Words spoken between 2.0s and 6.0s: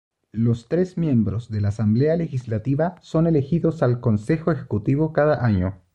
Legislativa son elegidos al Consejo Ejecutivo cada año.